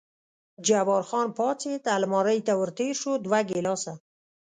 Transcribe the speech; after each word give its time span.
جبار 0.67 1.03
خان 1.09 1.27
پاڅېد، 1.37 1.81
المارۍ 1.95 2.39
ته 2.47 2.53
ور 2.59 2.69
تېر 2.77 2.95
شو، 3.01 3.11
دوه 3.25 3.39
ګیلاسه. 3.49 3.93